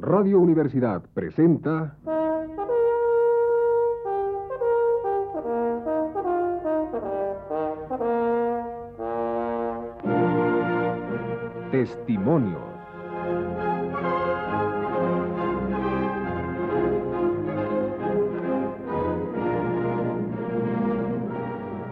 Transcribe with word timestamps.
Radio 0.00 0.38
Universidad 0.38 1.02
presenta 1.12 1.96
Testimonios. 11.72 12.62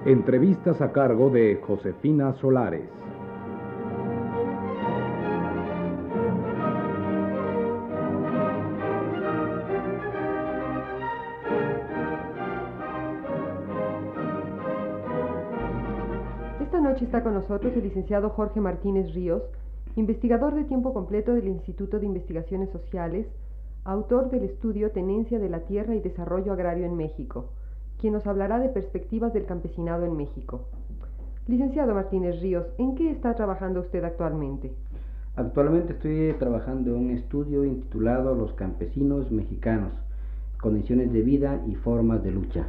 Entrevistas 0.05 0.81
a 0.81 0.93
cargo 0.93 1.31
de 1.31 1.61
Josefina 1.67 2.33
Solares. 2.35 3.06
Está 17.07 17.23
con 17.23 17.35
nosotros 17.35 17.73
el 17.77 17.85
licenciado 17.85 18.31
Jorge 18.31 18.61
Martínez 18.61 19.15
Ríos, 19.15 19.43
investigador 19.95 20.57
de 20.57 20.65
tiempo 20.65 20.93
completo 20.93 21.35
del 21.35 21.47
Instituto 21.47 22.01
de 22.01 22.07
Investigaciones 22.07 22.69
Sociales, 22.71 23.29
autor 23.85 24.29
del 24.29 24.43
estudio 24.43 24.91
Tenencia 24.91 25.39
de 25.39 25.49
la 25.49 25.61
Tierra 25.61 25.95
y 25.95 26.01
Desarrollo 26.01 26.53
Agrario 26.53 26.85
en 26.85 26.97
México, 26.97 27.47
quien 28.01 28.13
nos 28.13 28.27
hablará 28.27 28.59
de 28.59 28.71
perspectivas 28.71 29.33
del 29.33 29.47
campesinado 29.47 30.05
en 30.05 30.17
México. 30.17 30.63
Licenciado 31.47 31.95
Martínez 31.95 32.41
Ríos, 32.41 32.67
¿en 32.77 32.97
qué 32.97 33.13
está 33.13 33.37
trabajando 33.37 33.83
usted 33.83 34.03
actualmente? 34.03 34.73
Actualmente 35.37 35.93
estoy 35.93 36.35
trabajando 36.41 36.91
en 36.91 37.05
un 37.05 37.11
estudio 37.11 37.65
intitulado 37.65 38.35
Los 38.35 38.53
campesinos 38.55 39.31
mexicanos, 39.31 39.93
condiciones 40.61 41.13
de 41.13 41.23
vida 41.23 41.63
y 41.69 41.77
formas 41.77 42.25
de 42.25 42.33
lucha. 42.33 42.67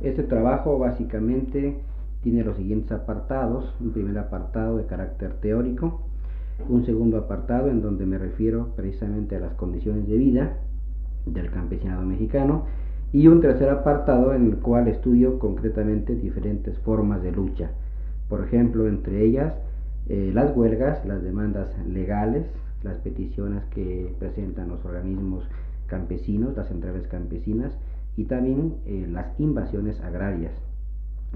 Este 0.00 0.22
trabajo 0.22 0.78
básicamente 0.78 1.76
tiene 2.24 2.42
los 2.42 2.56
siguientes 2.56 2.90
apartados. 2.90 3.72
Un 3.80 3.92
primer 3.92 4.18
apartado 4.18 4.78
de 4.78 4.86
carácter 4.86 5.34
teórico, 5.34 6.00
un 6.68 6.84
segundo 6.86 7.18
apartado 7.18 7.68
en 7.68 7.82
donde 7.82 8.06
me 8.06 8.18
refiero 8.18 8.70
precisamente 8.74 9.36
a 9.36 9.40
las 9.40 9.54
condiciones 9.54 10.08
de 10.08 10.16
vida 10.16 10.56
del 11.26 11.50
campesinado 11.50 12.02
mexicano 12.02 12.64
y 13.12 13.28
un 13.28 13.40
tercer 13.40 13.68
apartado 13.68 14.34
en 14.34 14.46
el 14.46 14.56
cual 14.56 14.88
estudio 14.88 15.38
concretamente 15.38 16.16
diferentes 16.16 16.78
formas 16.78 17.22
de 17.22 17.30
lucha. 17.30 17.70
Por 18.28 18.42
ejemplo, 18.42 18.88
entre 18.88 19.22
ellas 19.22 19.54
eh, 20.08 20.30
las 20.34 20.56
huelgas, 20.56 21.04
las 21.04 21.22
demandas 21.22 21.70
legales, 21.86 22.46
las 22.82 22.96
peticiones 22.98 23.62
que 23.66 24.14
presentan 24.18 24.68
los 24.68 24.82
organismos 24.84 25.44
campesinos, 25.86 26.56
las 26.56 26.68
centrales 26.68 27.06
campesinas 27.06 27.76
y 28.16 28.24
también 28.24 28.76
eh, 28.86 29.06
las 29.10 29.38
invasiones 29.38 30.00
agrarias 30.00 30.52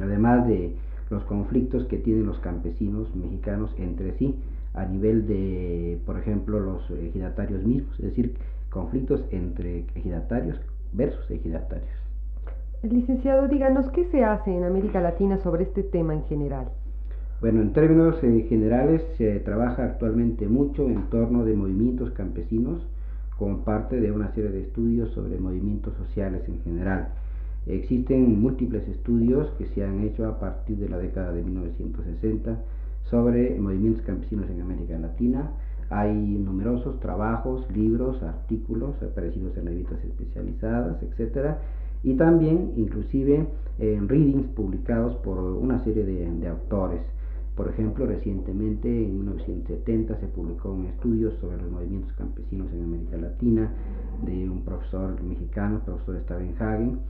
además 0.03 0.47
de 0.47 0.75
los 1.11 1.25
conflictos 1.25 1.85
que 1.87 1.97
tienen 1.97 2.27
los 2.27 2.39
campesinos 2.41 3.15
mexicanos 3.15 3.75
entre 3.79 4.13
sí 4.19 4.35
a 4.75 4.85
nivel 4.85 5.27
de, 5.27 5.99
por 6.07 6.19
ejemplo, 6.19 6.61
los 6.61 6.91
ejidatarios 6.91 7.65
mismos, 7.65 7.99
es 7.99 8.07
decir, 8.07 8.35
conflictos 8.71 9.25
entre 9.31 9.87
ejidatarios 9.95 10.61
versus 10.93 11.31
ejidatarios. 11.31 11.89
Licenciado, 12.83 13.49
díganos 13.49 13.91
qué 13.91 14.05
se 14.05 14.25
hace 14.25 14.57
en 14.57 14.65
América 14.65 15.01
Latina 15.01 15.39
sobre 15.39 15.65
este 15.65 15.83
tema 15.83 16.15
en 16.15 16.23
general. 16.25 16.69
Bueno, 17.41 17.61
en 17.61 17.73
términos 17.73 18.23
eh, 18.23 18.47
generales 18.49 19.03
se 19.17 19.41
trabaja 19.41 19.85
actualmente 19.85 20.47
mucho 20.47 20.89
en 20.89 21.03
torno 21.11 21.45
de 21.45 21.55
movimientos 21.55 22.11
campesinos 22.13 22.87
como 23.37 23.65
parte 23.65 24.01
de 24.01 24.11
una 24.11 24.33
serie 24.35 24.51
de 24.51 24.63
estudios 24.63 25.11
sobre 25.11 25.39
movimientos 25.39 25.95
sociales 25.95 26.43
en 26.49 26.61
general. 26.63 27.09
Existen 27.69 28.41
múltiples 28.41 28.89
estudios 28.89 29.51
que 29.59 29.67
se 29.67 29.85
han 29.85 30.01
hecho 30.01 30.27
a 30.27 30.41
partir 30.41 30.79
de 30.79 30.89
la 30.89 30.97
década 30.97 31.33
de 31.33 31.43
1960 31.43 32.59
sobre 33.03 33.61
movimientos 33.61 34.03
campesinos 34.05 34.49
en 34.49 34.63
América 34.63 34.99
Latina. 34.99 35.51
Hay 35.91 36.15
numerosos 36.15 36.99
trabajos, 37.01 37.71
libros, 37.71 38.23
artículos 38.23 38.95
aparecidos 39.03 39.55
en 39.59 39.67
revistas 39.67 40.03
especializadas, 40.03 41.03
etcétera, 41.03 41.59
y 42.03 42.15
también 42.15 42.73
inclusive 42.77 43.47
en 43.79 44.09
readings 44.09 44.47
publicados 44.49 45.17
por 45.17 45.39
una 45.39 45.79
serie 45.85 46.07
de, 46.07 46.31
de 46.31 46.49
autores. 46.49 47.03
Por 47.55 47.69
ejemplo, 47.69 48.07
recientemente 48.07 48.89
en 48.89 49.19
1970 49.19 50.17
se 50.21 50.27
publicó 50.29 50.73
un 50.73 50.87
estudio 50.87 51.33
sobre 51.41 51.61
los 51.61 51.71
movimientos 51.71 52.13
campesinos 52.13 52.73
en 52.73 52.85
América 52.85 53.19
Latina 53.19 53.71
de 54.25 54.49
un 54.49 54.63
profesor 54.63 55.23
mexicano, 55.23 55.77
el 55.77 55.83
profesor 55.83 56.19
Stavenhagen, 56.23 57.01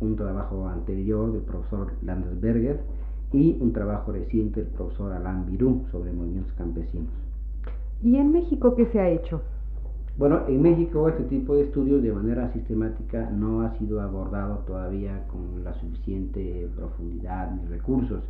un 0.00 0.16
trabajo 0.16 0.68
anterior 0.68 1.32
del 1.32 1.42
profesor 1.42 1.92
Landesberger 2.02 2.80
y 3.32 3.58
un 3.60 3.72
trabajo 3.72 4.12
reciente 4.12 4.62
del 4.62 4.72
profesor 4.72 5.12
Alain 5.12 5.46
Birú 5.46 5.84
sobre 5.90 6.12
movimientos 6.12 6.52
campesinos. 6.54 7.10
¿Y 8.02 8.16
en 8.16 8.32
México 8.32 8.74
qué 8.74 8.86
se 8.86 9.00
ha 9.00 9.08
hecho? 9.08 9.42
Bueno, 10.16 10.42
en 10.48 10.62
México 10.62 11.08
este 11.08 11.24
tipo 11.24 11.54
de 11.54 11.62
estudios 11.62 12.02
de 12.02 12.12
manera 12.12 12.52
sistemática 12.52 13.30
no 13.30 13.62
ha 13.62 13.76
sido 13.78 14.00
abordado 14.00 14.58
todavía 14.66 15.26
con 15.28 15.62
la 15.62 15.74
suficiente 15.74 16.68
profundidad 16.74 17.52
ni 17.54 17.66
recursos. 17.68 18.20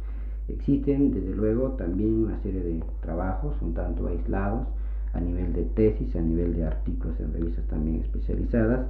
Existen, 0.48 1.10
desde 1.12 1.34
luego, 1.34 1.70
también 1.72 2.24
una 2.24 2.40
serie 2.42 2.62
de 2.62 2.82
trabajos 3.00 3.56
un 3.62 3.74
tanto 3.74 4.06
aislados 4.06 4.66
a 5.12 5.20
nivel 5.20 5.52
de 5.52 5.64
tesis, 5.64 6.14
a 6.16 6.20
nivel 6.20 6.54
de 6.54 6.64
artículos 6.64 7.18
en 7.20 7.32
revistas 7.32 7.66
también 7.68 8.02
especializadas, 8.02 8.86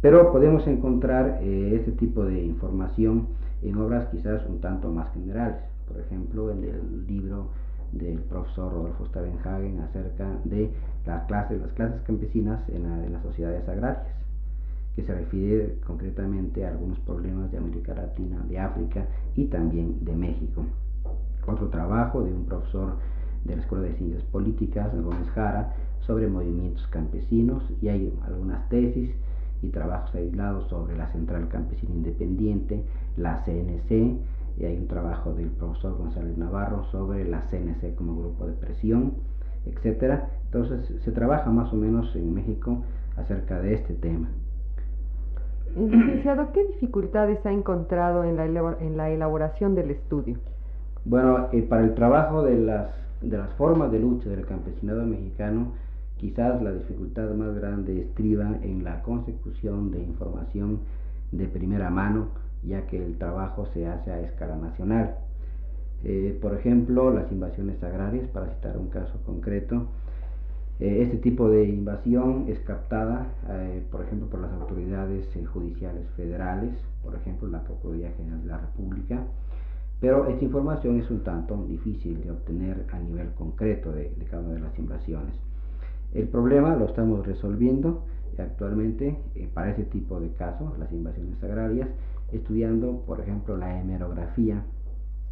pero 0.00 0.32
podemos 0.32 0.66
encontrar 0.66 1.38
eh, 1.42 1.76
este 1.76 1.92
tipo 1.92 2.24
de 2.24 2.42
información 2.44 3.26
en 3.62 3.76
obras 3.76 4.08
quizás 4.10 4.46
un 4.46 4.60
tanto 4.60 4.90
más 4.90 5.12
generales, 5.12 5.58
por 5.88 5.98
ejemplo 6.00 6.50
en 6.50 6.64
el 6.64 7.06
libro 7.06 7.48
del 7.92 8.18
profesor 8.20 8.72
Rodolfo 8.72 9.06
Stavenhagen 9.06 9.80
acerca 9.80 10.28
de 10.44 10.70
las 11.06 11.24
clases, 11.26 11.60
las 11.60 11.72
clases 11.72 12.00
campesinas 12.02 12.60
en, 12.68 12.84
en 12.84 13.12
las 13.12 13.22
sociedades 13.22 13.66
agrarias, 13.68 14.06
que 14.94 15.02
se 15.04 15.14
refiere 15.14 15.78
concretamente 15.86 16.64
a 16.64 16.70
algunos 16.70 16.98
problemas 17.00 17.50
de 17.50 17.58
América 17.58 17.94
Latina, 17.94 18.44
de 18.48 18.58
África 18.58 19.06
y 19.36 19.46
también 19.46 20.04
de 20.04 20.14
México. 20.14 20.64
Otro 21.46 21.68
trabajo 21.68 22.22
de 22.22 22.32
un 22.32 22.44
profesor 22.44 22.96
de 23.44 23.56
la 23.56 23.62
Escuela 23.62 23.84
de 23.84 23.94
Ciencias 23.94 24.22
Políticas, 24.24 24.92
Gómez 24.94 25.28
Jara, 25.30 25.74
sobre 26.00 26.26
movimientos 26.26 26.86
campesinos 26.88 27.62
y 27.80 27.88
hay 27.88 28.12
algunas 28.26 28.68
tesis 28.68 29.10
y 29.62 29.68
trabajos 29.68 30.14
aislados 30.14 30.68
sobre 30.68 30.96
la 30.96 31.08
Central 31.08 31.48
Campesina 31.48 31.94
Independiente, 31.94 32.82
la 33.16 33.42
CNC, 33.44 33.90
y 34.58 34.64
hay 34.64 34.76
un 34.76 34.88
trabajo 34.88 35.34
del 35.34 35.48
profesor 35.50 35.96
González 35.96 36.36
Navarro 36.36 36.84
sobre 36.90 37.24
la 37.28 37.42
CNC 37.42 37.94
como 37.94 38.18
grupo 38.18 38.46
de 38.46 38.54
presión, 38.54 39.14
etcétera. 39.66 40.30
Entonces 40.46 40.92
se 41.02 41.12
trabaja 41.12 41.50
más 41.50 41.72
o 41.72 41.76
menos 41.76 42.14
en 42.16 42.34
México 42.34 42.82
acerca 43.16 43.60
de 43.60 43.74
este 43.74 43.94
tema. 43.94 44.28
Licenciado, 45.76 46.50
¿qué 46.52 46.66
dificultades 46.66 47.44
ha 47.44 47.52
encontrado 47.52 48.24
en 48.24 48.36
la, 48.36 48.76
en 48.80 48.96
la 48.96 49.10
elaboración 49.10 49.74
del 49.74 49.90
estudio? 49.90 50.38
Bueno, 51.04 51.48
eh, 51.52 51.62
para 51.62 51.84
el 51.84 51.94
trabajo 51.94 52.42
de 52.42 52.58
las, 52.58 52.90
de 53.20 53.38
las 53.38 53.52
formas 53.54 53.92
de 53.92 54.00
lucha 54.00 54.28
del 54.28 54.44
campesinado 54.46 55.04
mexicano, 55.04 55.72
Quizás 56.18 56.60
la 56.60 56.72
dificultad 56.72 57.30
más 57.34 57.54
grande 57.54 58.00
estriba 58.00 58.58
en 58.62 58.82
la 58.82 59.02
consecución 59.02 59.92
de 59.92 60.02
información 60.02 60.80
de 61.30 61.46
primera 61.46 61.90
mano, 61.90 62.30
ya 62.64 62.88
que 62.88 63.04
el 63.04 63.16
trabajo 63.18 63.66
se 63.66 63.86
hace 63.86 64.10
a 64.10 64.20
escala 64.20 64.56
nacional. 64.56 65.14
Eh, 66.02 66.36
por 66.42 66.54
ejemplo, 66.54 67.12
las 67.12 67.30
invasiones 67.30 67.80
agrarias, 67.84 68.28
para 68.30 68.48
citar 68.48 68.76
un 68.78 68.88
caso 68.88 69.22
concreto, 69.24 69.86
eh, 70.80 71.02
este 71.02 71.18
tipo 71.18 71.48
de 71.48 71.68
invasión 71.68 72.46
es 72.48 72.58
captada, 72.60 73.28
eh, 73.50 73.86
por 73.88 74.02
ejemplo, 74.02 74.28
por 74.28 74.40
las 74.40 74.52
autoridades 74.52 75.24
judiciales 75.52 76.08
federales, 76.16 76.70
por 77.04 77.14
ejemplo, 77.14 77.46
la 77.46 77.62
Procuraduría 77.62 78.10
General 78.16 78.40
de 78.40 78.46
la 78.48 78.58
República, 78.58 79.22
pero 80.00 80.26
esta 80.26 80.44
información 80.44 80.98
es 80.98 81.08
un 81.12 81.22
tanto 81.22 81.64
difícil 81.68 82.20
de 82.22 82.32
obtener 82.32 82.86
a 82.92 82.98
nivel 82.98 83.30
concreto 83.34 83.92
de 83.92 84.10
cada 84.28 84.42
una 84.42 84.54
de 84.54 84.60
las 84.60 84.78
invasiones. 84.78 85.47
El 86.14 86.28
problema 86.28 86.74
lo 86.74 86.86
estamos 86.86 87.26
resolviendo 87.26 88.04
actualmente 88.38 89.16
eh, 89.34 89.48
para 89.52 89.70
ese 89.70 89.84
tipo 89.84 90.20
de 90.20 90.30
casos, 90.30 90.78
las 90.78 90.92
invasiones 90.92 91.42
agrarias, 91.42 91.88
estudiando, 92.32 93.02
por 93.06 93.20
ejemplo, 93.20 93.56
la 93.56 93.80
hemerografía 93.80 94.62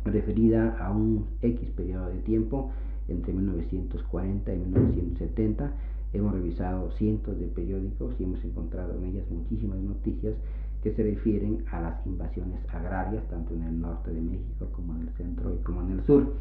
referida 0.04 0.76
a 0.78 0.90
un 0.92 1.26
X 1.42 1.70
periodo 1.70 2.08
de 2.08 2.18
tiempo 2.18 2.70
entre 3.08 3.32
1940 3.32 4.54
y 4.54 4.58
1970. 4.58 5.72
Hemos 6.12 6.32
revisado 6.32 6.90
cientos 6.92 7.38
de 7.38 7.46
periódicos 7.46 8.14
y 8.18 8.24
hemos 8.24 8.44
encontrado 8.44 8.94
en 8.96 9.04
ellas 9.04 9.30
muchísimas 9.30 9.78
noticias 9.78 10.34
que 10.82 10.92
se 10.92 11.02
refieren 11.02 11.64
a 11.72 11.80
las 11.80 12.06
invasiones 12.06 12.60
agrarias, 12.72 13.24
tanto 13.28 13.54
en 13.54 13.62
el 13.62 13.80
norte 13.80 14.12
de 14.12 14.20
México 14.20 14.66
como 14.72 14.94
en 14.94 15.02
el 15.02 15.08
centro 15.10 15.54
y 15.54 15.58
como 15.62 15.82
en 15.82 15.92
el 15.92 16.04
sur. 16.04 16.34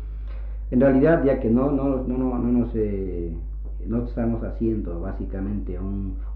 En 0.72 0.82
realidad, 0.82 1.24
ya 1.24 1.40
que 1.40 1.50
no, 1.50 1.72
no, 1.72 2.04
no, 2.04 2.18
no, 2.18 2.38
no 2.38 2.52
nos 2.52 2.76
no 3.86 4.06
estamos 4.06 4.44
haciendo 4.44 5.00
básicamente 5.02 5.78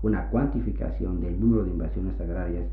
una 0.02 0.30
cuantificación 0.30 1.22
del 1.22 1.40
número 1.40 1.64
de 1.64 1.72
invasiones 1.72 2.20
agrarias, 2.20 2.66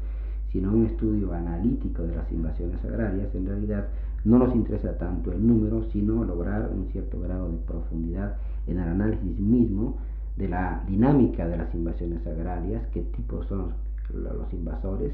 sino 0.53 0.73
un 0.73 0.87
estudio 0.87 1.33
analítico 1.33 2.03
de 2.03 2.17
las 2.17 2.31
invasiones 2.31 2.85
agrarias, 2.85 3.35
en 3.35 3.47
realidad 3.47 3.89
no 4.25 4.39
nos 4.39 4.55
interesa 4.55 4.97
tanto 4.99 5.33
el 5.33 5.47
número, 5.47 5.85
sino 5.93 6.25
lograr 6.25 6.71
un 6.75 6.87
cierto 6.93 7.21
grado 7.21 7.51
de 7.51 7.59
profundidad 7.59 8.37
en 8.67 8.79
el 8.79 8.89
análisis 8.89 9.39
mismo 9.39 9.99
de 10.37 10.49
la 10.49 10.83
dinámica 10.87 11.47
de 11.47 11.57
las 11.57 11.75
invasiones 11.75 12.27
agrarias, 12.27 12.87
qué 12.93 13.03
tipo 13.03 13.43
son 13.45 13.73
los 14.13 14.53
invasores, 14.53 15.13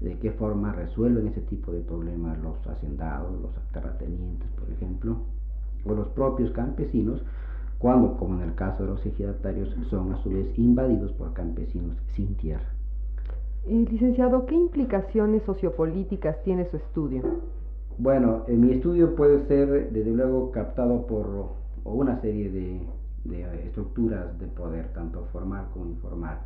de 0.00 0.18
qué 0.18 0.32
forma 0.32 0.72
resuelven 0.72 1.28
ese 1.28 1.40
tipo 1.42 1.72
de 1.72 1.80
problemas 1.80 2.38
los 2.42 2.66
hacendados, 2.66 3.32
los 3.40 3.50
terratenientes, 3.72 4.48
por 4.58 4.70
ejemplo, 4.70 5.16
o 5.84 5.94
los 5.94 6.08
propios 6.08 6.50
campesinos, 6.50 7.22
cuando, 7.78 8.16
como 8.16 8.40
en 8.40 8.48
el 8.48 8.54
caso 8.54 8.84
de 8.84 8.90
los 8.90 9.04
ejidatarios, 9.04 9.74
son 9.90 10.12
a 10.12 10.22
su 10.22 10.30
vez 10.30 10.46
invadidos 10.58 11.12
por 11.12 11.32
campesinos 11.34 11.96
sin 12.14 12.34
tierra. 12.36 12.66
Eh, 13.66 13.86
licenciado, 13.90 14.46
¿qué 14.46 14.54
implicaciones 14.54 15.42
sociopolíticas 15.44 16.42
tiene 16.42 16.68
su 16.70 16.76
estudio? 16.76 17.22
Bueno, 17.98 18.44
en 18.46 18.60
mi 18.60 18.72
estudio 18.72 19.14
puede 19.14 19.46
ser, 19.46 19.90
desde 19.90 20.10
luego, 20.10 20.52
captado 20.52 21.06
por 21.06 21.50
una 21.84 22.20
serie 22.20 22.50
de, 22.50 22.80
de 23.24 23.66
estructuras 23.66 24.38
de 24.38 24.46
poder, 24.46 24.92
tanto 24.92 25.26
formal 25.32 25.66
como 25.72 25.86
informal. 25.86 26.38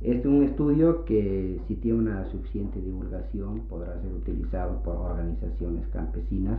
Este 0.00 0.20
es 0.20 0.26
un 0.26 0.42
estudio 0.42 1.04
que 1.04 1.60
si 1.68 1.76
tiene 1.76 1.98
una 1.98 2.24
suficiente 2.32 2.80
divulgación 2.80 3.60
podrá 3.68 4.00
ser 4.00 4.12
utilizado 4.12 4.82
por 4.82 4.96
organizaciones 4.96 5.86
campesinas 5.88 6.58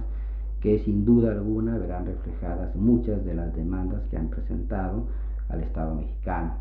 que 0.63 0.79
sin 0.79 1.03
duda 1.03 1.33
alguna 1.33 1.77
verán 1.77 2.05
reflejadas 2.05 2.73
muchas 2.73 3.25
de 3.25 3.33
las 3.33 3.53
demandas 3.53 4.01
que 4.09 4.15
han 4.15 4.29
presentado 4.29 5.07
al 5.49 5.61
Estado 5.61 5.93
mexicano. 5.93 6.53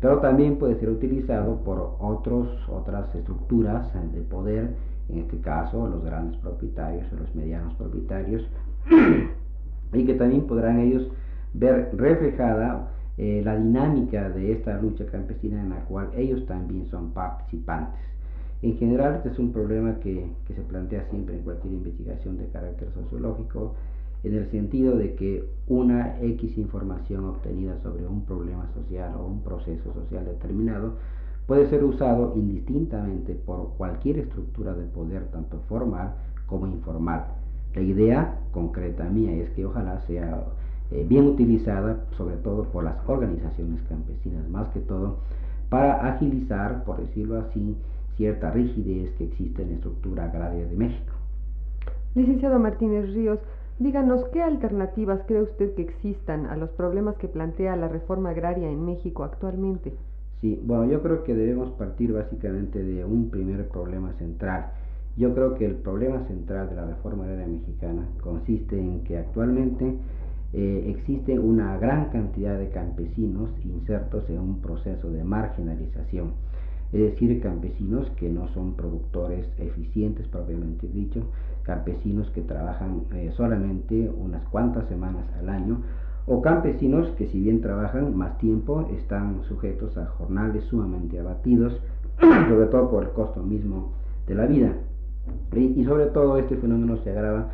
Pero 0.00 0.20
también 0.20 0.56
puede 0.56 0.78
ser 0.78 0.88
utilizado 0.88 1.56
por 1.64 1.96
otros, 1.98 2.48
otras 2.68 3.12
estructuras 3.12 3.92
de 4.12 4.20
poder, 4.20 4.76
en 5.08 5.18
este 5.18 5.38
caso 5.38 5.88
los 5.88 6.04
grandes 6.04 6.36
propietarios 6.38 7.12
o 7.12 7.16
los 7.16 7.34
medianos 7.34 7.74
propietarios, 7.74 8.48
y 9.92 10.06
que 10.06 10.14
también 10.14 10.46
podrán 10.46 10.78
ellos 10.78 11.08
ver 11.54 11.90
reflejada 11.96 12.88
eh, 13.18 13.42
la 13.44 13.56
dinámica 13.56 14.28
de 14.28 14.52
esta 14.52 14.80
lucha 14.80 15.06
campesina 15.06 15.60
en 15.60 15.70
la 15.70 15.80
cual 15.86 16.10
ellos 16.14 16.46
también 16.46 16.86
son 16.86 17.10
participantes. 17.10 17.98
En 18.64 18.78
general, 18.78 19.16
este 19.16 19.28
es 19.28 19.38
un 19.38 19.52
problema 19.52 19.96
que, 20.00 20.26
se 20.46 20.62
plantea 20.62 21.04
siempre 21.10 21.36
en 21.36 21.42
cualquier 21.42 21.74
investigación 21.74 22.38
de 22.38 22.46
carácter 22.46 22.88
sociológico, 22.94 23.74
en 24.22 24.36
el 24.36 24.50
sentido 24.50 24.96
de 24.96 25.14
que 25.16 25.44
una 25.68 26.18
X 26.22 26.56
información 26.56 27.26
obtenida 27.26 27.78
sobre 27.82 28.06
un 28.06 28.24
problema 28.24 28.66
social 28.72 29.16
o 29.18 29.26
un 29.26 29.42
proceso 29.42 29.92
social 29.92 30.24
determinado 30.24 30.94
puede 31.46 31.68
ser 31.68 31.84
usado 31.84 32.32
indistintamente 32.36 33.34
por 33.34 33.74
cualquier 33.76 34.20
estructura 34.20 34.72
de 34.72 34.86
poder, 34.86 35.26
tanto 35.26 35.60
formal 35.68 36.14
como 36.46 36.66
informal. 36.66 37.26
La 37.74 37.82
idea 37.82 38.38
concreta 38.50 39.04
mía 39.10 39.34
es 39.34 39.50
que 39.50 39.66
ojalá 39.66 40.00
sea 40.06 40.42
eh, 40.90 41.04
bien 41.06 41.26
utilizada 41.26 42.06
sobre 42.16 42.36
todo 42.36 42.62
por 42.62 42.82
las 42.82 42.96
organizaciones 43.06 43.82
campesinas, 43.90 44.48
más 44.48 44.70
que 44.70 44.80
todo 44.80 45.18
para 45.68 46.06
agilizar, 46.08 46.84
por 46.84 46.98
decirlo 46.98 47.40
así, 47.40 47.76
cierta 48.16 48.50
rigidez 48.50 49.10
que 49.16 49.24
existe 49.24 49.62
en 49.62 49.68
la 49.68 49.74
estructura 49.74 50.24
agraria 50.24 50.66
de 50.66 50.76
México. 50.76 51.12
Licenciado 52.14 52.58
Martínez 52.58 53.12
Ríos, 53.12 53.40
díganos 53.78 54.24
qué 54.32 54.42
alternativas 54.42 55.20
cree 55.26 55.42
usted 55.42 55.74
que 55.74 55.82
existan 55.82 56.46
a 56.46 56.56
los 56.56 56.70
problemas 56.70 57.16
que 57.16 57.28
plantea 57.28 57.76
la 57.76 57.88
reforma 57.88 58.30
agraria 58.30 58.70
en 58.70 58.84
México 58.84 59.24
actualmente. 59.24 59.92
Sí, 60.40 60.60
bueno, 60.64 60.84
yo 60.84 61.02
creo 61.02 61.24
que 61.24 61.34
debemos 61.34 61.70
partir 61.72 62.12
básicamente 62.12 62.82
de 62.82 63.04
un 63.04 63.30
primer 63.30 63.66
problema 63.68 64.12
central. 64.18 64.66
Yo 65.16 65.32
creo 65.32 65.54
que 65.54 65.64
el 65.64 65.76
problema 65.76 66.26
central 66.26 66.68
de 66.68 66.76
la 66.76 66.86
reforma 66.86 67.24
agraria 67.24 67.46
mexicana 67.46 68.06
consiste 68.20 68.78
en 68.78 69.04
que 69.04 69.16
actualmente 69.16 69.96
eh, 70.52 70.94
existe 70.96 71.38
una 71.38 71.78
gran 71.78 72.10
cantidad 72.10 72.58
de 72.58 72.68
campesinos 72.68 73.50
insertos 73.64 74.28
en 74.28 74.38
un 74.38 74.60
proceso 74.60 75.10
de 75.10 75.24
marginalización, 75.24 76.32
es 76.92 77.00
decir, 77.00 77.40
campesinos 77.40 78.08
que 78.10 78.28
no 78.28 78.48
son 78.48 78.74
productores 78.74 79.46
eficientes 79.58 80.28
propiamente 80.28 80.86
dicho, 80.88 81.22
campesinos 81.64 82.30
que 82.30 82.42
trabajan 82.42 83.02
eh, 83.12 83.32
solamente 83.36 84.10
unas 84.16 84.44
cuantas 84.46 84.86
semanas 84.88 85.24
al 85.38 85.48
año, 85.48 85.78
o 86.26 86.40
campesinos 86.40 87.08
que 87.18 87.26
si 87.26 87.40
bien 87.40 87.60
trabajan 87.60 88.16
más 88.16 88.38
tiempo 88.38 88.88
están 88.92 89.42
sujetos 89.44 89.98
a 89.98 90.06
jornales 90.06 90.64
sumamente 90.64 91.18
abatidos, 91.18 91.80
sobre 92.20 92.66
todo 92.66 92.90
por 92.90 93.02
el 93.04 93.10
costo 93.10 93.42
mismo 93.42 93.92
de 94.26 94.34
la 94.34 94.46
vida. 94.46 94.72
Y, 95.52 95.80
y 95.80 95.84
sobre 95.84 96.06
todo 96.06 96.38
este 96.38 96.56
fenómeno 96.56 96.96
se 96.98 97.10
agrava 97.10 97.50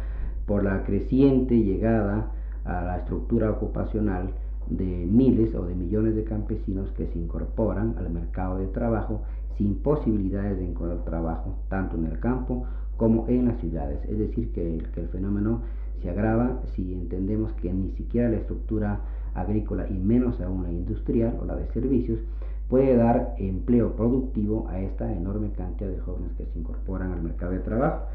por 0.46 0.64
la 0.64 0.84
creciente 0.84 1.56
llegada 1.56 2.32
a 2.64 2.82
la 2.82 2.98
estructura 2.98 3.50
ocupacional 3.50 4.30
de 4.70 5.06
miles 5.10 5.54
o 5.54 5.66
de 5.66 5.74
millones 5.74 6.14
de 6.14 6.24
campesinos 6.24 6.90
que 6.92 7.06
se 7.08 7.18
incorporan 7.18 7.96
al 7.98 8.10
mercado 8.10 8.58
de 8.58 8.66
trabajo 8.68 9.22
sin 9.56 9.76
posibilidades 9.76 10.58
de 10.58 10.64
encontrar 10.64 11.04
trabajo 11.04 11.58
tanto 11.68 11.96
en 11.96 12.06
el 12.06 12.18
campo 12.20 12.64
como 12.96 13.26
en 13.28 13.46
las 13.46 13.58
ciudades. 13.58 13.98
Es 14.08 14.18
decir, 14.18 14.52
que 14.52 14.74
el, 14.74 14.90
que 14.90 15.00
el 15.00 15.08
fenómeno 15.08 15.62
se 16.02 16.10
agrava 16.10 16.60
si 16.74 16.94
entendemos 16.94 17.52
que 17.54 17.72
ni 17.72 17.90
siquiera 17.90 18.30
la 18.30 18.36
estructura 18.36 19.00
agrícola 19.34 19.86
y 19.88 19.98
menos 19.98 20.40
aún 20.40 20.62
la 20.62 20.72
industrial 20.72 21.38
o 21.40 21.44
la 21.44 21.56
de 21.56 21.66
servicios 21.68 22.20
puede 22.68 22.96
dar 22.96 23.34
empleo 23.38 23.96
productivo 23.96 24.68
a 24.68 24.80
esta 24.80 25.12
enorme 25.12 25.50
cantidad 25.50 25.90
de 25.90 25.98
jóvenes 25.98 26.32
que 26.36 26.46
se 26.46 26.58
incorporan 26.58 27.12
al 27.12 27.22
mercado 27.22 27.52
de 27.52 27.58
trabajo. 27.58 28.06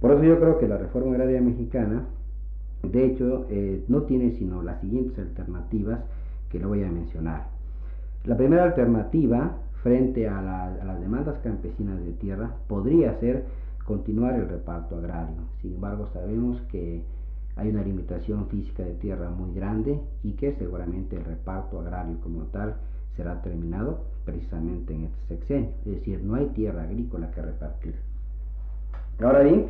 Por 0.00 0.12
eso 0.12 0.24
yo 0.24 0.40
creo 0.40 0.58
que 0.58 0.68
la 0.68 0.78
reforma 0.78 1.12
agraria 1.12 1.40
mexicana 1.40 2.04
de 2.82 3.06
hecho, 3.06 3.46
eh, 3.50 3.84
no 3.88 4.02
tiene 4.02 4.32
sino 4.32 4.62
las 4.62 4.80
siguientes 4.80 5.18
alternativas 5.18 6.00
que 6.50 6.58
le 6.58 6.66
voy 6.66 6.82
a 6.82 6.90
mencionar. 6.90 7.48
La 8.24 8.36
primera 8.36 8.64
alternativa 8.64 9.56
frente 9.82 10.28
a, 10.28 10.42
las 10.42 11.00
demandas 11.00 11.38
campesinas 11.38 12.02
de 12.04 12.12
tierra 12.12 12.54
podría 12.68 13.18
ser 13.20 13.44
continuar 13.84 14.34
el 14.34 14.48
reparto 14.48 14.96
agrario. 14.96 15.36
Sin 15.62 15.74
embargo, 15.74 16.08
sabemos 16.12 16.60
que 16.70 17.02
hay 17.56 17.68
una 17.68 17.82
limitación 17.82 18.46
física 18.48 18.82
de 18.82 18.94
tierra 18.94 19.30
muy 19.30 19.54
grande 19.54 20.00
y 20.22 20.32
que 20.32 20.54
seguramente 20.54 21.16
el 21.16 21.24
reparto 21.24 21.80
agrario 21.80 22.18
como 22.22 22.44
tal 22.44 22.76
será 23.16 23.42
terminado 23.42 24.00
precisamente 24.24 24.94
en 24.94 25.04
este 25.04 25.36
sexenio. 25.36 25.70
Es 25.84 25.92
decir, 25.92 26.22
no 26.22 26.34
hay 26.34 26.46
tierra 26.48 26.84
agrícola 26.84 27.30
que 27.30 27.42
repartir. 27.42 27.94
Ahora 29.20 29.40
bien, 29.40 29.66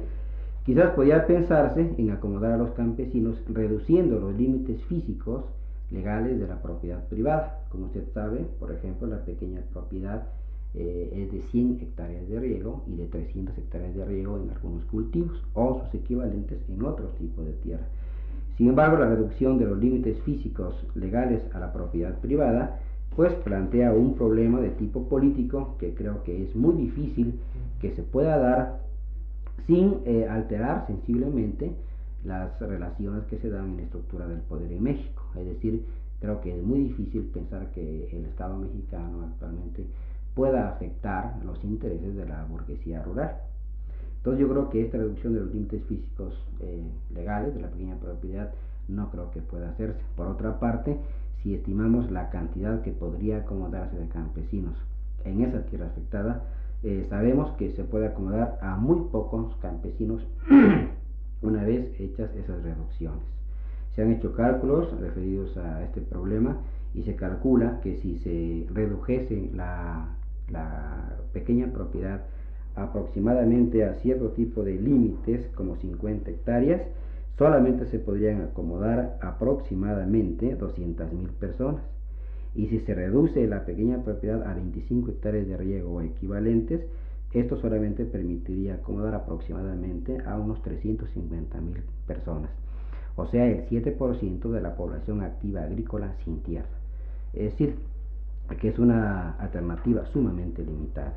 Quizás 0.64 0.90
podría 0.90 1.26
pensarse 1.26 1.94
en 1.96 2.10
acomodar 2.10 2.52
a 2.52 2.58
los 2.58 2.70
campesinos 2.72 3.36
reduciendo 3.48 4.20
los 4.20 4.34
límites 4.34 4.82
físicos 4.84 5.44
legales 5.90 6.38
de 6.38 6.46
la 6.46 6.60
propiedad 6.60 7.02
privada. 7.08 7.64
Como 7.70 7.86
usted 7.86 8.04
sabe, 8.12 8.46
por 8.58 8.70
ejemplo, 8.70 9.06
la 9.08 9.24
pequeña 9.24 9.62
propiedad 9.72 10.28
eh, 10.74 11.10
es 11.12 11.32
de 11.32 11.40
100 11.50 11.78
hectáreas 11.80 12.28
de 12.28 12.38
riego 12.38 12.84
y 12.86 12.94
de 12.96 13.06
300 13.06 13.56
hectáreas 13.56 13.94
de 13.94 14.04
riego 14.04 14.38
en 14.38 14.50
algunos 14.50 14.84
cultivos 14.84 15.42
o 15.54 15.82
sus 15.82 15.94
equivalentes 15.94 16.58
en 16.68 16.84
otros 16.84 17.14
tipos 17.16 17.44
de 17.44 17.52
tierra. 17.54 17.86
Sin 18.56 18.68
embargo, 18.68 18.98
la 18.98 19.08
reducción 19.08 19.58
de 19.58 19.64
los 19.64 19.78
límites 19.78 20.20
físicos 20.20 20.86
legales 20.94 21.42
a 21.54 21.58
la 21.58 21.72
propiedad 21.72 22.18
privada 22.20 22.78
pues 23.16 23.32
plantea 23.34 23.92
un 23.92 24.14
problema 24.14 24.60
de 24.60 24.70
tipo 24.70 25.08
político 25.08 25.76
que 25.78 25.94
creo 25.94 26.22
que 26.22 26.44
es 26.44 26.54
muy 26.54 26.74
difícil 26.74 27.40
que 27.80 27.90
se 27.90 28.02
pueda 28.02 28.38
dar 28.38 28.89
sin 29.66 30.00
eh, 30.04 30.26
alterar 30.28 30.86
sensiblemente 30.86 31.74
las 32.24 32.58
relaciones 32.60 33.24
que 33.24 33.38
se 33.38 33.50
dan 33.50 33.70
en 33.70 33.76
la 33.78 33.82
estructura 33.82 34.26
del 34.26 34.40
poder 34.40 34.72
en 34.72 34.82
México. 34.82 35.22
Es 35.36 35.46
decir, 35.46 35.84
creo 36.20 36.40
que 36.40 36.56
es 36.56 36.62
muy 36.62 36.80
difícil 36.80 37.22
pensar 37.32 37.70
que 37.72 38.08
el 38.12 38.26
Estado 38.26 38.56
mexicano 38.58 39.22
actualmente 39.24 39.86
pueda 40.34 40.68
afectar 40.68 41.36
los 41.44 41.62
intereses 41.64 42.14
de 42.14 42.26
la 42.26 42.44
burguesía 42.44 43.02
rural. 43.02 43.36
Entonces 44.18 44.40
yo 44.42 44.48
creo 44.50 44.68
que 44.68 44.82
esta 44.82 44.98
reducción 44.98 45.32
de 45.32 45.40
los 45.40 45.52
límites 45.52 45.82
físicos 45.84 46.34
eh, 46.60 46.82
legales 47.14 47.54
de 47.54 47.62
la 47.62 47.70
pequeña 47.70 47.96
propiedad 47.96 48.52
no 48.86 49.10
creo 49.10 49.30
que 49.30 49.40
pueda 49.40 49.70
hacerse. 49.70 50.00
Por 50.14 50.26
otra 50.26 50.60
parte, 50.60 50.98
si 51.42 51.54
estimamos 51.54 52.10
la 52.10 52.28
cantidad 52.28 52.82
que 52.82 52.92
podría 52.92 53.38
acomodarse 53.38 53.96
de 53.96 54.08
campesinos 54.08 54.74
en 55.24 55.42
esa 55.42 55.64
tierra 55.66 55.86
afectada, 55.86 56.42
eh, 56.82 57.06
sabemos 57.10 57.50
que 57.58 57.70
se 57.72 57.84
puede 57.84 58.06
acomodar 58.06 58.58
a 58.62 58.76
muy 58.76 59.08
pocos 59.10 59.54
campesinos 59.56 60.26
una 61.42 61.64
vez 61.64 61.92
hechas 62.00 62.34
esas 62.34 62.62
reducciones. 62.62 63.22
Se 63.94 64.02
han 64.02 64.12
hecho 64.12 64.32
cálculos 64.34 64.98
referidos 65.00 65.56
a 65.56 65.82
este 65.84 66.00
problema 66.00 66.56
y 66.94 67.02
se 67.02 67.16
calcula 67.16 67.80
que 67.82 67.96
si 67.96 68.18
se 68.18 68.66
redujese 68.72 69.50
la, 69.54 70.16
pequeña 71.32 71.72
propiedad 71.72 72.22
aproximadamente 72.74 73.84
a 73.84 73.94
cierto 73.94 74.30
tipo 74.30 74.64
de 74.64 74.74
límites 74.74 75.46
como 75.54 75.76
50 75.76 76.28
hectáreas, 76.30 76.82
solamente 77.38 77.86
se 77.86 78.00
podrían 78.00 78.42
acomodar 78.42 79.16
aproximadamente 79.20 80.58
200.000 80.58 81.28
personas. 81.38 81.84
Y 82.54 82.66
si 82.66 82.80
se 82.80 82.94
reduce 82.94 83.46
la 83.46 83.64
pequeña 83.64 84.02
propiedad 84.02 84.42
a 84.46 84.54
25 84.54 85.10
hectáreas 85.10 85.46
de 85.46 85.56
riego 85.56 85.94
o 85.94 86.00
equivalentes, 86.00 86.82
esto 87.32 87.56
solamente 87.60 88.04
permitiría 88.04 88.74
acomodar 88.74 89.14
aproximadamente 89.14 90.18
a 90.26 90.36
unos 90.36 90.60
350 90.62 91.60
mil 91.60 91.82
personas, 92.06 92.50
o 93.16 93.26
sea, 93.26 93.46
el 93.46 93.68
7% 93.68 94.50
de 94.50 94.60
la 94.60 94.74
población 94.74 95.22
activa 95.22 95.62
agrícola 95.62 96.14
sin 96.24 96.40
tierra. 96.40 96.68
Es 97.32 97.52
decir, 97.52 97.76
que 98.60 98.68
es 98.68 98.78
una 98.78 99.32
alternativa 99.36 100.04
sumamente 100.06 100.64
limitada. 100.64 101.14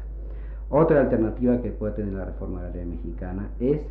Otra 0.69 1.01
alternativa 1.01 1.61
que 1.61 1.71
puede 1.71 1.93
tener 1.93 2.13
la 2.13 2.25
reforma 2.25 2.59
agraria 2.59 2.85
mexicana 2.85 3.49
es 3.59 3.81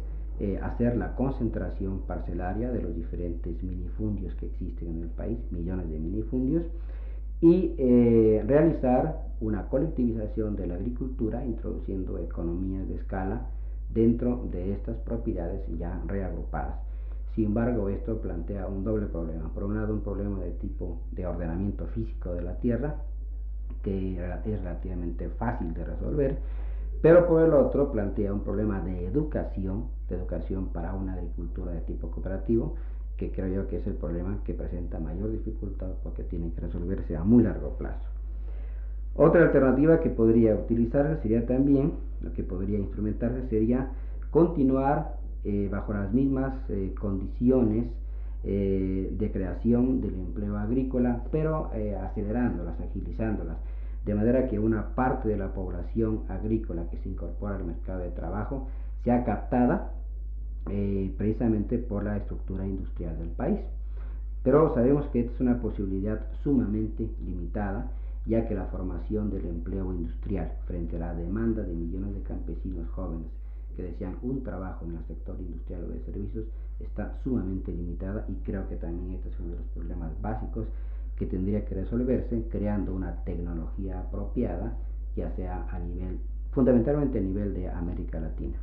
eh, 0.41 0.59
hacer 0.63 0.97
la 0.97 1.15
concentración 1.15 2.01
parcelaria 2.01 2.71
de 2.71 2.83
los 2.83 2.95
diferentes 2.95 3.63
minifundios 3.63 4.35
que 4.37 4.47
existen 4.47 4.89
en 4.89 5.03
el 5.03 5.09
país, 5.09 5.39
millones 5.51 5.91
de 5.91 5.99
minifundios, 5.99 6.65
y 7.43 7.75
eh, 7.77 8.45
realizar 8.47 9.27
una 9.41 9.69
colectivización 9.69 10.55
de 10.55 10.69
la 10.69 10.75
agricultura 10.75 11.45
introduciendo 11.45 12.17
economías 12.19 12.89
de 12.89 12.95
escala 12.95 13.49
dentro 13.93 14.47
de 14.51 14.73
estas 14.73 14.97
propiedades 14.99 15.61
ya 15.77 16.01
reagrupadas. 16.07 16.77
Sin 17.35 17.47
embargo, 17.47 17.89
esto 17.89 18.21
plantea 18.21 18.69
un 18.69 18.85
doble 18.85 19.07
problema. 19.07 19.53
Por 19.53 19.65
un 19.65 19.75
lado, 19.75 19.93
un 19.93 20.03
problema 20.03 20.39
de 20.39 20.53
tipo 20.53 20.99
de 21.11 21.27
ordenamiento 21.27 21.87
físico 21.89 22.33
de 22.33 22.43
la 22.43 22.57
tierra, 22.59 22.95
que 23.83 24.13
es 24.13 24.61
relativamente 24.61 25.29
fácil 25.31 25.75
de 25.75 25.85
resolver, 25.85 26.39
pero 27.01 27.27
por 27.27 27.43
el 27.43 27.53
otro 27.55 27.91
plantea 27.91 28.33
un 28.33 28.45
problema 28.45 28.81
de 28.81 29.07
educación, 29.07 29.87
de 30.09 30.15
educación 30.15 30.69
para 30.69 30.95
una 30.95 31.15
agricultura 31.15 31.73
de 31.73 31.81
tipo 31.81 32.09
cooperativo, 32.09 32.77
que 33.23 33.31
creo 33.31 33.55
yo 33.55 33.69
que 33.69 33.77
es 33.77 33.87
el 33.87 33.95
problema 33.95 34.39
que 34.45 34.55
presenta 34.55 34.99
mayor 34.99 35.31
dificultad 35.31 35.91
porque 36.03 36.25
tiene 36.25 36.51
que 36.53 36.63
resolverse 36.63 37.17
a 37.17 37.23
muy 37.23 37.45
largo 37.45 37.77
plazo. 37.79 38.09
Otra 39.15 39.43
alternativa 39.43 40.01
que 40.01 40.11
podría 40.11 40.55
utilizarse 40.55 41.23
sería 41.23 41.47
también, 41.47 41.93
lo 42.21 42.33
que 42.33 42.43
podría 42.43 42.79
instrumentarse 42.79 43.47
sería 43.49 43.91
continuar 44.31 45.19
eh, 45.45 45.69
bajo 45.71 45.93
las 45.93 46.13
mismas 46.13 46.55
eh, 46.69 46.95
condiciones 46.99 47.87
eh, 48.43 49.15
de 49.17 49.31
creación 49.31 50.01
del 50.01 50.15
empleo 50.15 50.57
agrícola, 50.57 51.23
pero 51.31 51.71
acelerándolas, 52.03 52.81
agilizándolas, 52.81 53.59
de 54.05 54.15
manera 54.15 54.49
que 54.49 54.59
una 54.59 54.97
parte 54.97 55.29
de 55.29 55.37
la 55.37 55.53
población 55.53 56.23
agrícola 56.29 56.89
que 56.91 56.97
se 56.99 57.09
incorpora 57.09 57.55
al 57.55 57.65
mercado 57.65 58.01
de 58.01 58.11
trabajo 58.11 58.67
sea 59.05 59.25
captada 59.25 59.93
eh, 60.71 61.13
precisamente 61.17 61.79
por 61.79 62.05
la 62.05 62.17
estructura 62.17 62.67
industrial 62.67 63.19
del 63.19 63.31
país. 63.31 63.61
Pero 64.43 64.75
sabemos 64.75 65.07
que 65.07 65.21
esta 65.21 65.35
es 65.35 65.41
una 65.41 65.61
posibilidad 65.61 66.21
sumamente 66.43 67.09
limitada, 67.25 67.91
ya 68.27 68.47
que 68.49 68.55
la 68.55 68.67
formación 68.67 69.31
del 69.31 69.47
empleo 69.47 69.93
industrial 69.93 70.53
frente 70.67 70.97
a 70.97 71.01
la 71.01 71.15
demanda 71.15 71.63
de 71.63 71.75
millones 71.75 72.15
de 72.15 72.23
campesinos 72.23 72.89
jóvenes 72.91 73.29
que 73.77 73.83
desean 73.83 74.17
un 74.23 74.43
trabajo 74.43 74.85
en 74.85 74.97
el 74.97 75.05
sector 75.07 75.37
industrial 75.41 75.85
o 75.85 75.89
de 75.89 76.01
servicios 76.01 76.47
está 76.79 77.19
sumamente 77.23 77.73
limitada 77.73 78.25
y 78.29 78.35
creo 78.45 78.69
que 78.69 78.77
también 78.77 79.13
este 79.13 79.29
es 79.31 79.41
uno 79.41 79.51
de 79.51 79.57
los 79.57 79.67
problemas 79.69 80.11
básicos 80.21 80.67
que 81.17 81.27
tendría 81.27 81.65
que 81.65 81.75
resolverse 81.75 82.45
creando 82.51 82.95
una 82.95 83.23
tecnología 83.25 84.01
apropiada, 84.01 84.77
ya 85.17 85.31
sea 85.37 85.69
a 85.71 85.79
nivel, 85.79 86.19
fundamentalmente 86.51 87.19
a 87.19 87.23
nivel 87.23 87.55
de 87.55 87.69
América 87.69 88.19
Latina. 88.21 88.59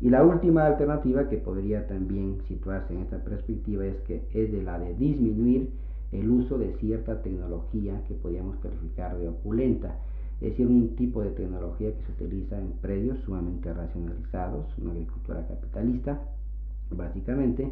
Y 0.00 0.10
la 0.10 0.24
última 0.24 0.66
alternativa 0.66 1.28
que 1.28 1.38
podría 1.38 1.86
también 1.88 2.38
situarse 2.46 2.94
en 2.94 3.00
esta 3.00 3.18
perspectiva 3.24 3.84
es 3.84 3.96
que 4.02 4.22
es 4.32 4.52
de 4.52 4.62
la 4.62 4.78
de 4.78 4.94
disminuir 4.94 5.70
el 6.12 6.30
uso 6.30 6.56
de 6.56 6.72
cierta 6.74 7.20
tecnología 7.20 8.02
que 8.06 8.14
podríamos 8.14 8.56
calificar 8.58 9.18
de 9.18 9.28
opulenta, 9.28 9.96
es 10.40 10.50
decir, 10.50 10.66
un 10.66 10.94
tipo 10.94 11.22
de 11.22 11.30
tecnología 11.30 11.92
que 11.92 12.02
se 12.04 12.12
utiliza 12.12 12.58
en 12.58 12.72
predios 12.80 13.18
sumamente 13.20 13.72
racionalizados, 13.72 14.66
una 14.78 14.92
agricultura 14.92 15.46
capitalista, 15.48 16.20
básicamente, 16.90 17.68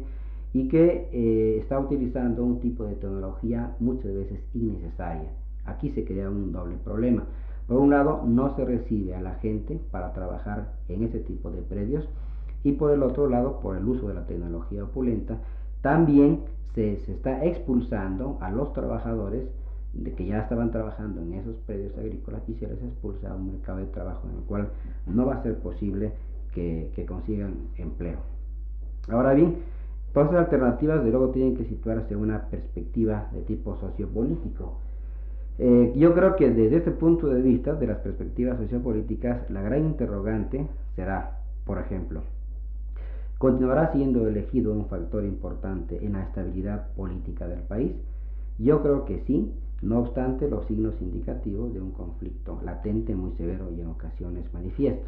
y 0.53 0.67
que 0.67 1.07
eh, 1.11 1.57
está 1.59 1.79
utilizando 1.79 2.43
un 2.43 2.59
tipo 2.59 2.83
de 2.83 2.95
tecnología 2.95 3.75
muchas 3.79 4.13
veces 4.13 4.39
innecesaria. 4.53 5.29
Aquí 5.65 5.89
se 5.91 6.03
crea 6.03 6.29
un 6.29 6.51
doble 6.51 6.75
problema. 6.83 7.25
Por 7.67 7.77
un 7.79 7.89
lado, 7.89 8.23
no 8.25 8.55
se 8.55 8.63
recibe 8.63 9.15
a 9.15 9.21
la 9.21 9.35
gente 9.35 9.79
para 9.91 10.13
trabajar 10.13 10.73
en 10.87 11.03
ese 11.03 11.19
tipo 11.19 11.51
de 11.51 11.61
predios 11.61 12.07
y 12.63 12.73
por 12.73 12.91
el 12.91 13.03
otro 13.03 13.27
lado, 13.29 13.59
por 13.59 13.77
el 13.77 13.85
uso 13.87 14.07
de 14.07 14.13
la 14.13 14.25
tecnología 14.25 14.83
opulenta, 14.83 15.37
también 15.81 16.41
se, 16.73 16.93
está 16.93 17.43
expulsando 17.43 18.37
a 18.41 18.51
los 18.51 18.73
trabajadores 18.73 19.47
de 19.93 20.13
que 20.13 20.25
ya 20.25 20.39
estaban 20.39 20.71
trabajando 20.71 21.21
en 21.21 21.33
esos 21.33 21.55
predios 21.65 21.97
agrícolas 21.97 22.41
y 22.47 22.53
se 22.55 22.67
les 22.67 22.81
expulsa 22.83 23.31
a 23.31 23.35
un 23.35 23.51
mercado 23.51 23.79
de 23.79 23.85
trabajo 23.87 24.27
en 24.29 24.37
el 24.37 24.43
cual 24.43 24.69
no 25.05 25.25
va 25.25 25.35
a 25.35 25.43
ser 25.43 25.57
posible 25.59 26.13
que, 26.53 26.91
que 26.95 27.05
consigan 27.05 27.55
empleo. 27.77 28.19
Ahora 29.09 29.33
bien, 29.33 29.57
todas 30.13 30.31
las 30.31 30.45
alternativas 30.45 31.03
de 31.03 31.11
luego 31.11 31.29
tienen 31.29 31.55
que 31.55 31.65
situarse 31.65 32.13
en 32.13 32.19
una 32.19 32.45
perspectiva 32.49 33.29
de 33.33 33.41
tipo 33.41 33.75
sociopolítico. 33.77 34.79
Eh, 35.59 35.93
yo 35.95 36.13
creo 36.13 36.35
que 36.35 36.51
desde 36.51 36.77
este 36.77 36.91
punto 36.91 37.27
de 37.27 37.41
vista, 37.41 37.73
de 37.73 37.87
las 37.87 37.97
perspectivas 37.97 38.57
sociopolíticas, 38.57 39.49
la 39.49 39.61
gran 39.61 39.85
interrogante 39.85 40.67
será, 40.95 41.39
por 41.65 41.79
ejemplo, 41.79 42.21
¿continuará 43.39 43.91
siendo 43.91 44.27
elegido 44.27 44.71
un 44.71 44.85
factor 44.85 45.25
importante 45.25 46.05
en 46.05 46.13
la 46.13 46.23
estabilidad 46.23 46.89
política 46.95 47.47
del 47.47 47.61
país? 47.61 47.93
Yo 48.59 48.83
creo 48.83 49.05
que 49.05 49.23
sí, 49.25 49.51
no 49.81 49.99
obstante 49.99 50.49
los 50.49 50.65
signos 50.65 50.95
indicativos 51.01 51.73
de 51.73 51.81
un 51.81 51.91
conflicto 51.91 52.59
latente 52.63 53.15
muy 53.15 53.31
severo 53.33 53.71
y 53.75 53.81
en 53.81 53.87
ocasiones 53.87 54.51
manifiesto. 54.53 55.07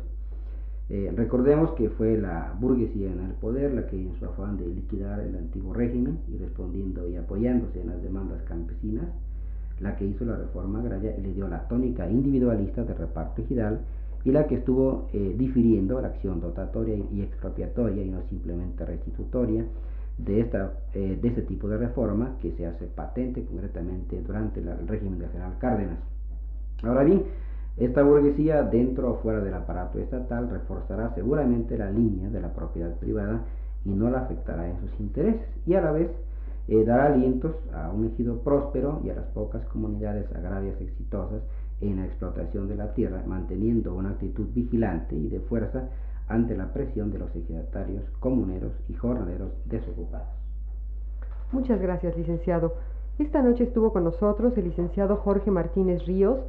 Eh, 0.89 1.11
recordemos 1.15 1.71
que 1.73 1.89
fue 1.89 2.17
la 2.17 2.55
burguesía 2.59 3.11
en 3.11 3.19
el 3.19 3.31
poder 3.33 3.73
la 3.73 3.85
que 3.85 3.95
en 3.95 4.15
su 4.15 4.25
afán 4.25 4.57
de 4.57 4.65
liquidar 4.65 5.19
el 5.19 5.35
antiguo 5.35 5.73
régimen 5.73 6.17
y 6.27 6.37
respondiendo 6.37 7.07
y 7.07 7.15
apoyándose 7.15 7.81
en 7.81 7.89
las 7.89 8.01
demandas 8.01 8.41
campesinas, 8.43 9.05
la 9.79 9.95
que 9.95 10.05
hizo 10.05 10.25
la 10.25 10.35
reforma 10.35 10.79
agraria 10.79 11.15
y 11.17 11.21
le 11.21 11.33
dio 11.33 11.47
la 11.47 11.67
tónica 11.67 12.09
individualista 12.09 12.83
de 12.83 12.93
reparto 12.93 13.41
ejidal 13.41 13.81
y 14.23 14.31
la 14.31 14.47
que 14.47 14.55
estuvo 14.55 15.07
eh, 15.13 15.35
difiriendo 15.37 16.01
la 16.01 16.09
acción 16.09 16.41
dotatoria 16.41 16.95
y 16.95 17.21
expropiatoria 17.21 18.03
y 18.03 18.09
no 18.09 18.21
simplemente 18.29 18.85
restitutoria 18.85 19.65
de, 20.17 20.41
esta, 20.41 20.73
eh, 20.93 21.17
de 21.21 21.27
este 21.27 21.43
tipo 21.43 21.69
de 21.69 21.77
reforma 21.77 22.35
que 22.41 22.51
se 22.51 22.65
hace 22.65 22.85
patente 22.87 23.45
concretamente 23.45 24.21
durante 24.21 24.59
el 24.59 24.87
régimen 24.87 25.19
del 25.19 25.29
general 25.29 25.57
Cárdenas. 25.59 25.99
Ahora 26.83 27.03
bien, 27.03 27.23
esta 27.77 28.03
burguesía 28.03 28.63
dentro 28.63 29.11
o 29.11 29.15
fuera 29.19 29.39
del 29.39 29.53
aparato 29.53 29.99
estatal 29.99 30.49
reforzará 30.49 31.13
seguramente 31.15 31.77
la 31.77 31.89
línea 31.89 32.29
de 32.29 32.41
la 32.41 32.53
propiedad 32.53 32.93
privada 32.95 33.41
y 33.85 33.91
no 33.91 34.09
la 34.09 34.19
afectará 34.19 34.69
en 34.69 34.77
sus 34.81 34.99
intereses 34.99 35.47
y 35.65 35.75
a 35.75 35.81
la 35.81 35.91
vez 35.91 36.09
eh, 36.69 36.85
dará 36.85 37.07
alientos 37.07 37.55
a 37.73 37.89
un 37.89 38.05
ejido 38.05 38.39
próspero 38.43 39.01
y 39.03 39.09
a 39.09 39.15
las 39.15 39.25
pocas 39.27 39.65
comunidades 39.65 40.31
agrarias 40.35 40.79
exitosas 40.79 41.41
en 41.81 41.97
la 41.97 42.05
explotación 42.05 42.67
de 42.67 42.75
la 42.75 42.93
tierra, 42.93 43.23
manteniendo 43.25 43.95
una 43.95 44.11
actitud 44.11 44.47
vigilante 44.53 45.15
y 45.15 45.29
de 45.29 45.39
fuerza 45.39 45.89
ante 46.27 46.55
la 46.55 46.71
presión 46.71 47.11
de 47.11 47.17
los 47.17 47.35
ejidatarios, 47.35 48.03
comuneros 48.19 48.73
y 48.87 48.93
jornaleros 48.93 49.51
desocupados. 49.65 50.27
Muchas 51.51 51.81
gracias, 51.81 52.15
licenciado. 52.15 52.75
Esta 53.17 53.41
noche 53.41 53.63
estuvo 53.63 53.91
con 53.91 54.03
nosotros 54.03 54.55
el 54.55 54.65
licenciado 54.65 55.17
Jorge 55.17 55.49
Martínez 55.49 56.05
Ríos, 56.05 56.39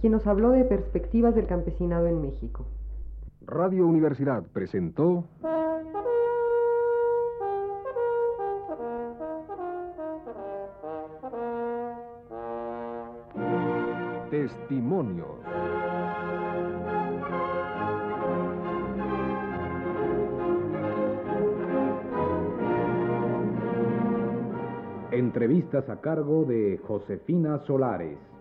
quien 0.00 0.12
nos 0.12 0.26
habló 0.28 0.50
de 0.50 0.64
perspectivas 0.64 1.34
del 1.34 1.46
campesinado 1.46 2.06
en 2.06 2.22
México. 2.22 2.64
Radio 3.46 3.86
Universidad 3.86 4.44
presentó 4.52 5.24
Testimonios. 14.44 15.38
Entrevistas 25.12 25.88
a 25.88 25.98
cargo 26.02 26.44
de 26.44 26.78
Josefina 26.86 27.58
Solares. 27.60 28.33